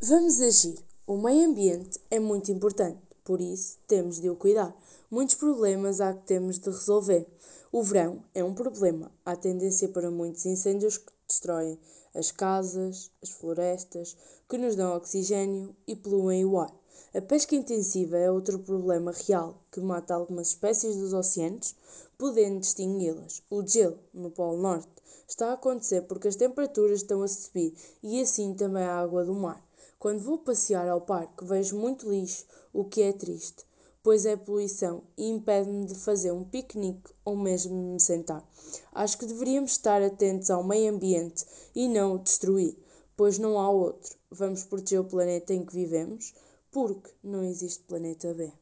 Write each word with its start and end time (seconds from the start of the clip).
Vamos 0.00 0.40
agir. 0.40 0.78
O 1.08 1.16
meio 1.16 1.48
ambiente 1.48 1.98
é 2.08 2.20
muito 2.20 2.52
importante, 2.52 3.02
por 3.24 3.40
isso 3.40 3.78
temos 3.88 4.20
de 4.20 4.30
o 4.30 4.36
cuidar. 4.36 4.72
Muitos 5.10 5.34
problemas 5.34 6.00
há 6.00 6.14
que 6.14 6.24
temos 6.24 6.60
de 6.60 6.70
resolver. 6.70 7.26
O 7.72 7.82
verão 7.82 8.22
é 8.32 8.44
um 8.44 8.54
problema. 8.54 9.10
Há 9.24 9.34
tendência 9.34 9.88
para 9.88 10.08
muitos 10.08 10.46
incêndios 10.46 10.98
que 10.98 11.12
destroem 11.26 11.76
as 12.14 12.30
casas, 12.30 13.10
as 13.20 13.30
florestas, 13.30 14.16
que 14.48 14.56
nos 14.56 14.76
dão 14.76 14.96
oxigênio 14.96 15.74
e 15.84 15.96
poluem 15.96 16.44
o 16.44 16.60
ar. 16.60 16.72
A 17.12 17.20
pesca 17.20 17.56
intensiva 17.56 18.16
é 18.16 18.30
outro 18.30 18.60
problema 18.60 19.10
real 19.26 19.64
que 19.72 19.80
mata 19.80 20.14
algumas 20.14 20.50
espécies 20.50 20.94
dos 20.94 21.12
oceanos, 21.12 21.74
podendo 22.16 22.60
extingui-las. 22.60 23.42
O 23.50 23.66
gelo 23.66 23.98
no 24.14 24.30
Polo 24.30 24.62
Norte 24.62 25.02
está 25.26 25.50
a 25.50 25.54
acontecer 25.54 26.02
porque 26.02 26.28
as 26.28 26.36
temperaturas 26.36 27.00
estão 27.00 27.20
a 27.20 27.26
subir 27.26 27.74
e 28.00 28.22
assim 28.22 28.54
também 28.54 28.84
a 28.84 29.00
água 29.00 29.24
do 29.24 29.34
mar. 29.34 29.67
Quando 29.98 30.20
vou 30.20 30.38
passear 30.38 30.88
ao 30.88 31.00
parque, 31.00 31.44
vejo 31.44 31.76
muito 31.76 32.08
lixo, 32.08 32.46
o 32.72 32.84
que 32.84 33.02
é 33.02 33.12
triste, 33.12 33.64
pois 34.00 34.24
é 34.24 34.36
poluição 34.36 35.02
e 35.16 35.28
impede-me 35.28 35.86
de 35.86 35.96
fazer 35.96 36.30
um 36.30 36.44
piquenique 36.44 37.10
ou 37.24 37.36
mesmo 37.36 37.94
me 37.94 37.98
sentar. 37.98 38.48
Acho 38.92 39.18
que 39.18 39.26
deveríamos 39.26 39.72
estar 39.72 40.00
atentos 40.00 40.50
ao 40.50 40.62
meio 40.62 40.94
ambiente 40.94 41.44
e 41.74 41.88
não 41.88 42.14
o 42.14 42.18
destruir, 42.20 42.78
pois 43.16 43.40
não 43.40 43.58
há 43.58 43.68
outro. 43.68 44.16
Vamos 44.30 44.62
proteger 44.62 45.00
o 45.00 45.04
planeta 45.04 45.52
em 45.52 45.66
que 45.66 45.74
vivemos, 45.74 46.32
porque 46.70 47.10
não 47.20 47.42
existe 47.42 47.82
planeta 47.82 48.32
B. 48.32 48.52